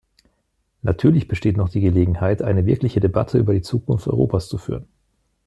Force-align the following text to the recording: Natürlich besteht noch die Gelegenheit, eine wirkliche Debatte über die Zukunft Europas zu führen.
Natürlich 0.81 1.27
besteht 1.27 1.57
noch 1.57 1.69
die 1.69 1.79
Gelegenheit, 1.79 2.41
eine 2.41 2.65
wirkliche 2.65 2.99
Debatte 2.99 3.37
über 3.37 3.53
die 3.53 3.61
Zukunft 3.61 4.07
Europas 4.07 4.47
zu 4.47 4.57
führen. 4.57 4.87